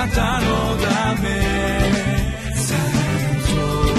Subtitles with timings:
[0.00, 1.28] なたのため。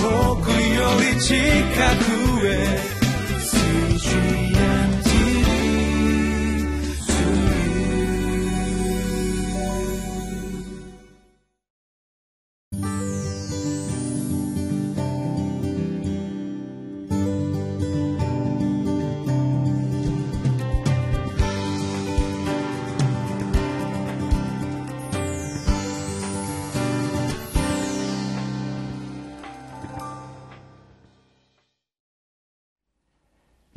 [0.01, 1.35] 遠くより近
[2.05, 2.11] く。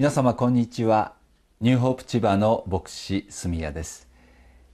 [0.05, 1.15] 皆様こんにちは。
[1.63, 4.07] ニューホープ千葉の牧師住谷です、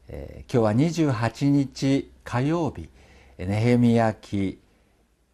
[0.09, 2.89] えー、今日は28日火曜日。
[3.39, 4.59] ネヘミヤ記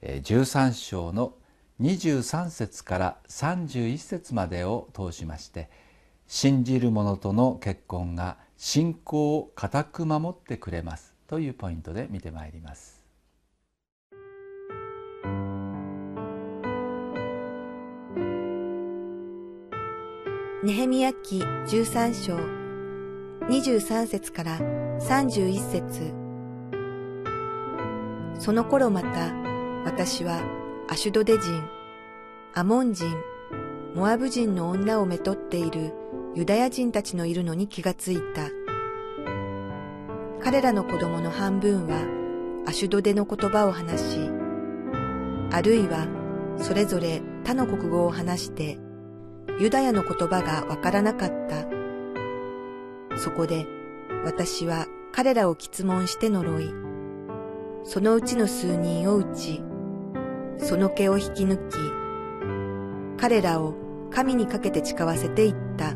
[0.03, 1.33] 13章の
[1.81, 5.71] 23節から31節までを通しまして
[6.27, 12.96] 信じる者との結婚が信仰を固く守ってくれますというポイントで見てまいります。
[20.67, 22.37] ネヘミヤ記13章
[23.47, 24.59] 23節から
[24.99, 26.13] 31節
[28.41, 29.33] その頃また
[29.85, 30.41] 私は
[30.89, 31.63] アシュドデ人、
[32.53, 33.15] アモン人、
[33.95, 35.93] モアブ人の女をめとっている
[36.35, 38.51] ユダヤ人たちのいるのに気がついた。
[40.43, 44.19] 彼らの子供の半分はアシュドデの言葉を話し、
[45.53, 46.09] あるいは
[46.59, 48.81] それぞれ他の国語を話して
[49.59, 51.67] ユダヤの言葉がわからなかった。
[53.19, 53.67] そこで
[54.25, 56.71] 私は彼らを質問して呪い、
[57.85, 59.63] そのうちの数人を打ち、
[60.59, 61.77] その毛を引き抜き、
[63.19, 63.75] 彼らを
[64.11, 65.95] 神にかけて誓わせていった。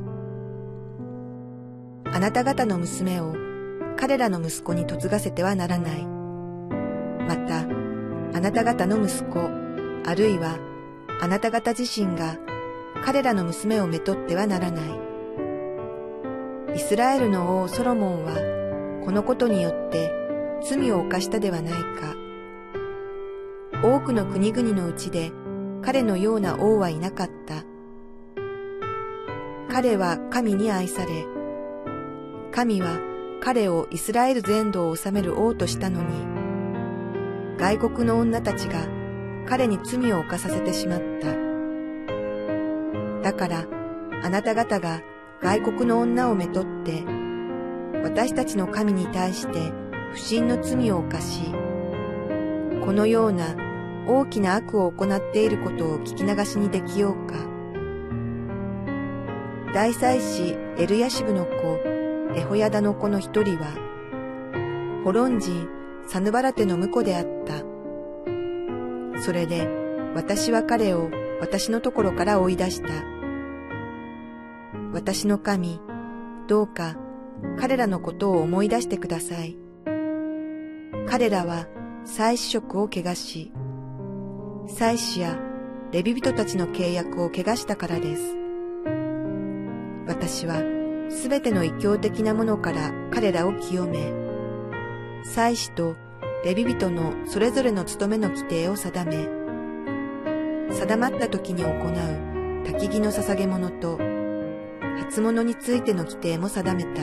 [2.12, 3.34] あなた方の娘を
[3.96, 6.06] 彼らの息子に嫁がせてはならない。
[6.06, 9.38] また、あなた方の息子、
[10.06, 10.58] あるいは
[11.20, 12.38] あなた方自身が
[13.04, 15.00] 彼らの娘をめとってはならない。
[16.76, 18.34] イスラエルの王ソロモンは、
[19.04, 20.12] このことによって
[20.62, 22.14] 罪を犯したではないか。
[23.82, 25.32] 多くの国々のうちで
[25.82, 27.64] 彼のような王はいなかった。
[29.72, 31.26] 彼は神に愛され、
[32.52, 32.98] 神は
[33.40, 38.86] 彼をイスラエル全土を治める王としたのに、外国の女たちが
[39.46, 41.49] 彼に罪を犯させてしまった。
[43.22, 43.64] だから、
[44.22, 45.02] あなた方が
[45.40, 47.04] 外国の女をめとって、
[48.02, 49.72] 私たちの神に対して
[50.12, 51.52] 不信の罪を犯し、
[52.84, 53.56] このような
[54.06, 57.36] 大きな悪を行っていることを聞き流しにできようか。
[59.72, 61.52] 大祭司エルヤシブの子、
[62.34, 65.68] エホヤダの子の一人は、ホロン人
[66.06, 67.62] サヌバラテの婿であった。
[69.22, 69.68] それで
[70.14, 72.88] 私は彼を私のところから追い出した。
[74.92, 75.80] 私の神、
[76.46, 76.96] どうか
[77.58, 79.56] 彼らのことを思い出してください。
[81.08, 81.66] 彼らは
[82.04, 83.52] 祭司職を汚し、
[84.68, 85.38] 祭司や
[85.92, 88.36] レビ人たちの契約を汚したからです。
[90.06, 90.62] 私は
[91.08, 94.12] すべての異教的なものから彼らを清め、
[95.24, 95.96] 祭司と
[96.44, 99.39] レビ人のそれぞれの務めの規定を定め、
[100.72, 101.74] 定まった時に行う
[102.64, 103.98] 焚き木の捧げ物と
[105.04, 107.02] 初物についての規定も定めた。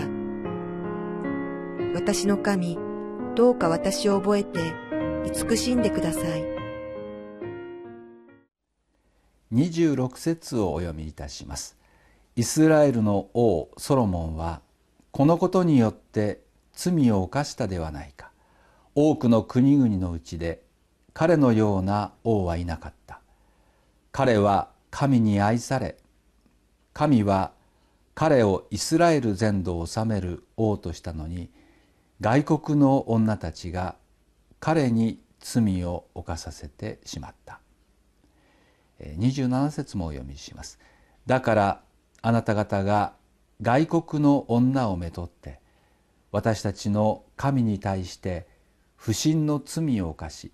[1.94, 2.78] 私の神、
[3.36, 4.60] どうか私を覚えて
[5.26, 6.44] 慈しんでください。
[9.54, 11.78] 26節をお読みいたします。
[12.36, 14.62] イスラエルの王ソロモンは
[15.12, 16.42] このことによって
[16.74, 18.32] 罪を犯したではないか。
[18.96, 20.62] 多くの国々のうちで
[21.14, 23.07] 彼のような王はいなかった。
[24.18, 25.96] 彼は神に愛され
[26.92, 27.52] 神は
[28.16, 31.52] 彼をイスラエル全土を治める王としたのに
[32.20, 33.96] 外国の女たちが
[34.60, 37.60] 彼に罪を犯させてしまった。
[39.00, 40.80] 27節もお読みします。
[41.28, 41.82] だから
[42.24, 43.14] あなた方が
[43.62, 45.60] 外国の女をめとって
[46.32, 48.48] 私たちの神に対して
[48.96, 50.52] 不信の罪を犯し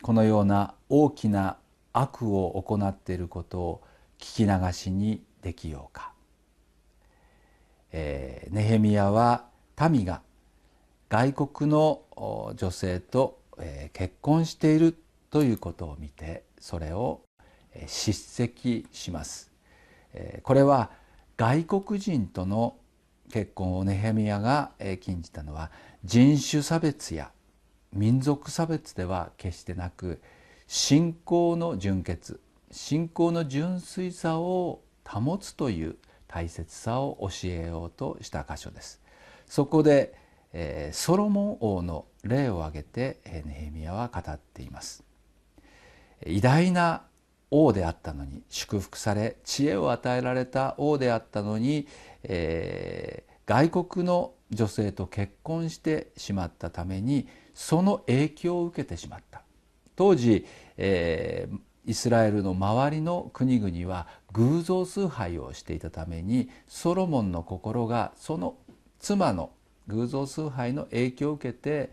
[0.00, 1.58] このような大きな
[1.94, 3.82] 悪を行っていることを
[4.18, 6.12] 聞き流しにできようか、
[7.92, 9.44] えー、ネヘミヤは
[9.90, 10.20] 民が
[11.08, 12.02] 外国の
[12.56, 14.96] 女性と、えー、結婚している
[15.30, 17.22] ということを見てそれを
[17.86, 19.52] 叱責します、
[20.12, 20.90] えー、これは
[21.36, 22.76] 外国人との
[23.32, 25.70] 結婚をネヘミヤが禁じたのは
[26.04, 27.30] 人種差別や
[27.92, 30.20] 民族差別では決してなく
[30.66, 32.40] 信仰の純潔
[32.70, 35.96] 信仰の純粋さを保つという
[36.26, 39.00] 大切さを教えようとした箇所です。
[39.46, 40.14] そこで、
[40.52, 45.04] えー、ソロモン王の例を挙げてネヘミヤは語っています。
[46.26, 47.04] 偉大な
[47.52, 51.86] 王であったのに祝福され知恵を与えられた王であったのに、
[52.24, 59.43] えー、外国の女性と結婚してしまったためにその影響を受けてしまった。
[59.96, 60.46] 当時、
[60.76, 68.56] えー、イスラエルの周りの国々は偶像崇拝をしていたためにソロモンの心がその
[68.98, 69.50] 妻の
[69.88, 71.92] 偶像崇拝の影響を受けて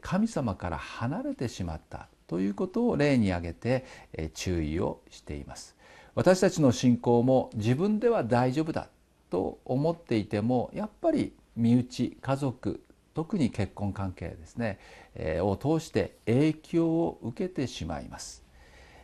[0.00, 3.84] 神様から離れてしまったということを例に挙げて
[4.34, 5.76] 注意をしています。
[6.14, 8.88] 私たちの信仰も自分では大丈夫だ
[9.30, 12.80] と思っていてもやっぱり身内家族
[13.14, 14.78] 特に結婚関係ですね、
[15.14, 18.44] えー、を通して影響を受けてしまいます、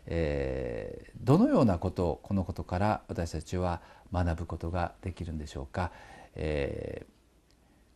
[0.06, 3.80] えー、どのようなことをこのことから私たちは
[4.12, 5.92] 学ぶことができるんでしょうか、
[6.34, 7.06] えー、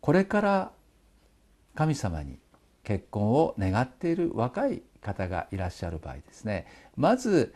[0.01, 0.71] これから
[1.75, 2.39] 神様に
[2.85, 6.67] 結婚を願っている若い方がいらっしゃる場合ですね
[6.97, 7.55] まず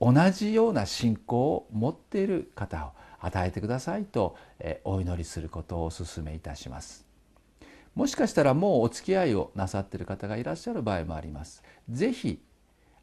[0.00, 4.36] 同じような信仰を持っている方を与えてくださいと
[4.84, 7.05] お祈りすることをお勧めいたします。
[7.96, 11.64] もしかしたらもうお付き合いをなさっている方がいらっしゃる場合もあります。
[11.88, 12.42] 是非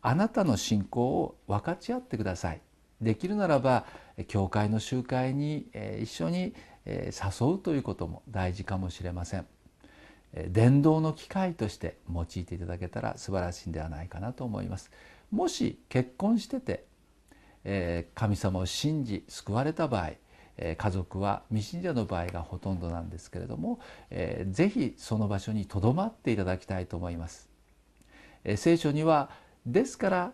[0.03, 2.61] あなたの信仰を分かち合ってください。
[3.01, 3.85] できるならば
[4.27, 5.67] 教会の集会に
[5.99, 6.53] 一緒に
[6.85, 9.47] 誘うということも大事かもしれません。
[10.47, 14.91] 伝道の機会として用いていただけたら素晴らしいんではないかなと思います。
[15.31, 20.11] もし結婚してて神様を信じ救われた場合
[20.57, 23.79] 家族は未信者の場合がほとんどなんですけれども、
[24.11, 27.49] えー、ぜひその場所にとどまっていただきたいと思います。
[28.43, 29.29] え、聖書には
[29.65, 30.31] ですから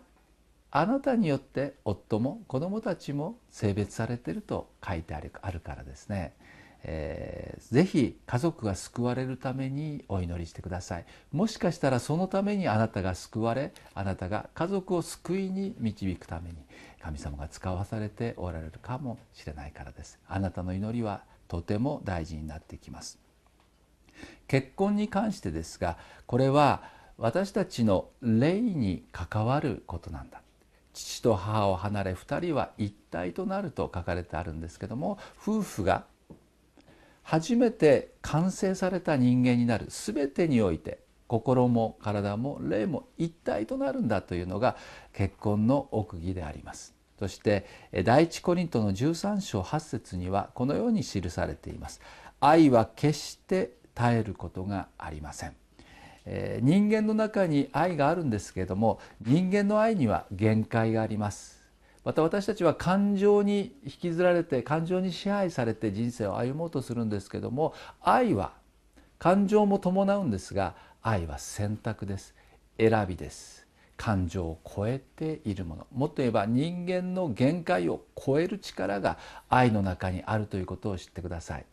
[0.70, 6.34] あなたによって夫も子供たちも性別されていると書いてあるからですね。
[6.82, 11.04] えー、ぜひ家族が救われるためにお祈りしてください。
[11.32, 16.56] もしかしたらそのためにあなたが救われあなたが家族を救いに導くために
[17.02, 20.18] 神様が使わされておられるかもしれないからです。
[20.26, 23.18] あなたの祈りはとても大事になってきます。
[24.48, 25.96] 結婚に関してですが
[26.26, 26.82] これは
[27.18, 30.40] 私たちの霊に関わることなんだ。
[30.92, 36.04] 父と母を離れ2人は一体となると書かれてあるんですけども夫婦が
[37.30, 40.98] 初めて完成された人間になる全てにおいて
[41.28, 44.76] 心も体も霊も一体となるんだというのが
[45.12, 46.92] 結婚の奥義であります。
[47.20, 47.66] そして
[48.04, 52.00] 第一コリントの13章8節にはこのように記されています。
[52.40, 55.54] 愛は決して絶えることがありません。
[56.26, 61.59] え人間の中に愛があるんですけれども人間の愛には限界があります。
[62.04, 68.52] また私たちは感情に引きずられて感情に支配されて人生を歩もうとするんですけども愛は
[69.18, 72.34] 感情も伴うんですが愛は選択です。
[72.78, 73.66] 選びです。
[73.96, 75.86] 感情を超えているもの。
[75.92, 79.18] もっと言えば人間の限界を超える力が
[79.50, 81.66] 愛の中にあるということを知ってください。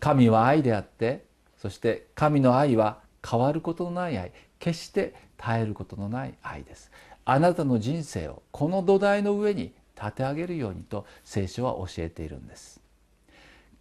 [0.00, 1.26] 神は愛であって
[1.58, 4.32] そして神の愛は変わることのない愛。
[4.58, 6.90] 決して絶えることのない愛です。
[7.26, 12.80] あなたの人生をこの土台の上に立て上げるようにと聖書は教えているんです。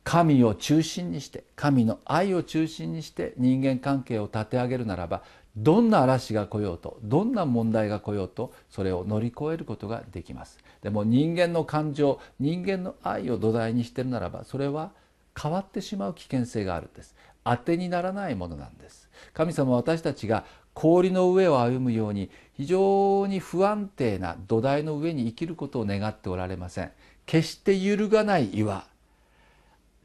[0.03, 5.23] 神を中心にして神の愛を中心にして人間関係を立て上げるならば
[5.55, 10.59] どんな嵐が来ようとどんな問題が来ようとそれを乗り越えることができます。
[10.81, 14.91] でも人間の感情人間の愛を土台にしてるならばそれは
[15.39, 17.15] 変わってしまう危険性があるんです。
[17.43, 19.07] 当てにならないものなんです。
[19.33, 26.91] 神様は私たちが氷の上を歩むように非常に不安定な土台の上に生きることを願っておられません。
[27.25, 28.85] 決して揺るがない岩。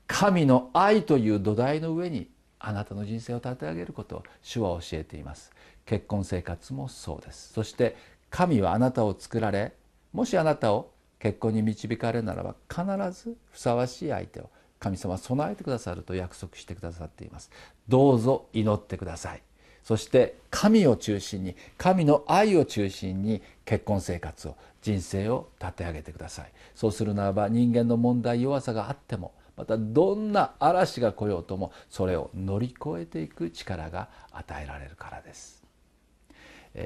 [0.07, 5.50] 神の愛という土台の上にあなたの人生を立て上げることを主は教えています。
[5.87, 7.53] 結婚生活もそうです。
[7.53, 7.97] そして
[8.31, 9.75] 神はあなたを作られ
[10.12, 17.50] もしあなたを結婚に導かれるならば必ずふさわしい相手を神様は備えてくださると約束してくださっています。
[17.89, 19.43] どうぞ祈ってください。
[19.83, 26.53] そして神を中心に神の愛を中心に結婚生活を人生を立て上げてください。
[26.75, 35.63] そうするならば人間の問題弱さがあってもまたどんな嵐が来ようともそれを乗り越えていく力が与えられるからです。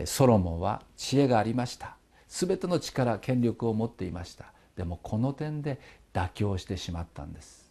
[0.07, 1.97] ソロモンは知恵がありました。
[2.29, 4.47] 全ての力権力を持っていました。
[4.77, 5.79] でもこの点で
[6.13, 7.71] 妥協してしまったんです。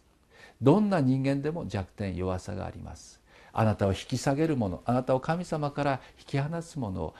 [0.62, 3.20] どんな人間でも弱点弱さがあります。
[3.54, 7.14] あなたを引き下げるものあなたを神様から引き離すものを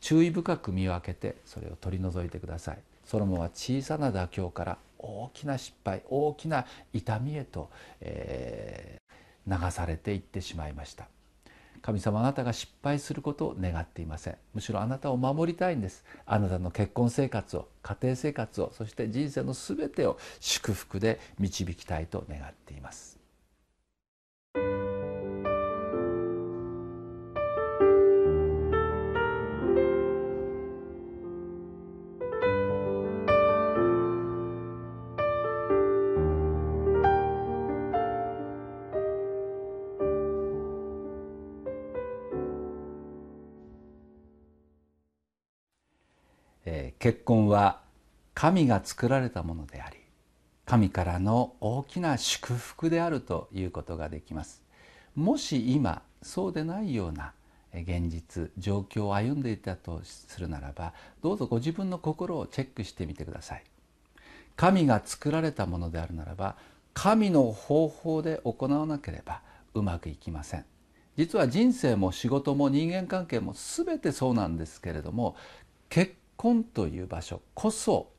[0.00, 2.78] 注意深く見分けてそれを取り除いてください。
[3.04, 7.70] ソロモンは小さな妥協から大きな失敗大きな痛みへと、
[8.00, 11.06] えー、流されていってしまいました。
[11.80, 14.36] 神様あなたが失敗することを願っていません。
[14.52, 16.04] むしろあなたを守りたいんです。
[16.26, 23.17] あなたの結婚生活を家庭生活をそして人生の全てを祝福で導きたいと願っています。
[46.98, 47.80] 結婚は
[48.34, 49.96] 神が作られたものであり
[50.64, 54.62] 神からの大きな祝福であるということができます。
[55.14, 57.32] もし今そうでないような
[57.72, 63.64] 現実状況を歩んでいたとするならばどうぞご自分の心をチェックしてみてください。
[64.56, 66.56] 神が作られたものであるならば
[66.92, 69.40] 神の方法で行わなければ
[69.74, 70.64] うまくいきません。
[71.16, 75.34] 実は人生も仕事も人間関係も全てそうなんですけれども
[75.88, 78.10] 結婚という場所こそ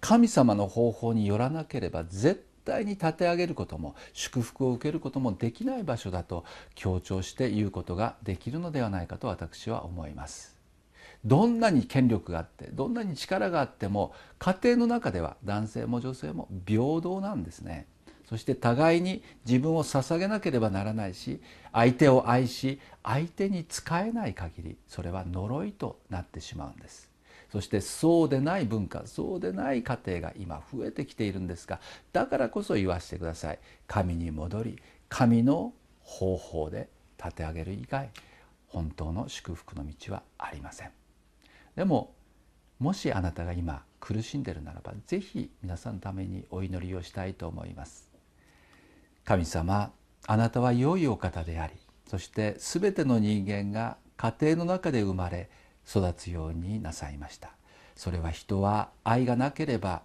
[0.00, 6.44] 神様の方法によらなければ絶対に立て上げることも祝福を受けることもできない場所だと
[6.74, 10.56] 強調して言うことができるのではないかと私は思います。
[11.24, 17.86] どんなに権力があってどんなに力があっても家庭の中では男性も女性も平等なんですね。
[18.28, 21.40] そして互いに自分を捧げなければならないし
[21.72, 27.13] 相手を愛し相手に仕えない限りそれは呪いとなってしまうんです。
[27.54, 31.78] そしてそうでない文化そうでない家庭が今増えてきているんですが
[32.12, 33.60] だからこそ言わせてください。
[33.86, 38.10] 神に戻り神の方法で立て上げる以外
[38.66, 40.90] 本当の祝福の道はありません。
[41.76, 42.12] でも
[42.80, 48.10] もしあなたが今苦しんでいるならば是非皆さんのためにお祈りをしたいと思います。
[49.24, 49.92] 神様
[50.26, 51.74] あなたは良いお方であり
[52.08, 55.48] そして全ての人間が家庭の中で生まれ
[55.88, 57.50] 育つようになさいました。
[57.96, 60.02] それは人は愛がなければ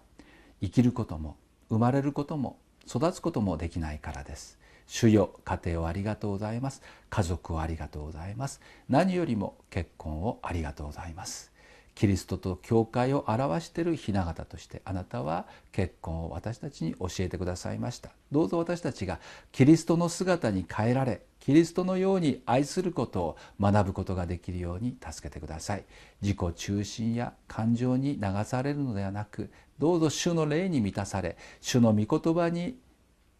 [0.60, 1.36] 生きることも
[1.68, 4.58] 生まれることも育つこともできないからです。
[4.86, 6.82] 主よ家庭をありがとうございます。
[7.10, 8.60] 家族をありがとうございます。
[8.88, 11.52] 何よりも結婚をありがとうございます。
[11.94, 18.10] キリストと教会を表している雛形としてあなたは結婚を私たちに教えてくださいました。
[18.32, 19.20] どうぞ私たちが
[19.52, 25.84] キリストの姿に変えられキリストのように愛することを学ぶことができるように助けてください。
[26.20, 32.78] 自己中心や感情に流されるのではなくどうぞ主の霊に満たされ主の御言葉に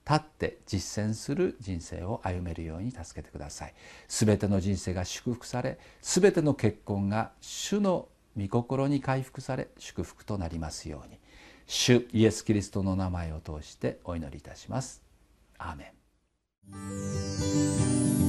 [0.09, 3.75] 立って実践する人生を歩めるように助けてください。
[4.09, 11.19] すべての人生が祝福されすべての結婚が主の御心に回復され祝福となりますように。
[11.67, 15.03] 主イエス・キリストの名前を通してお祈りいたします。
[15.59, 16.00] アーメン。
[16.69, 18.20] な